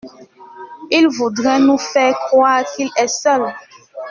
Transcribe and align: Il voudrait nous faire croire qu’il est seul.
Il 0.89 1.07
voudrait 1.09 1.59
nous 1.59 1.77
faire 1.77 2.15
croire 2.25 2.65
qu’il 2.75 2.89
est 2.97 3.07
seul. 3.07 3.53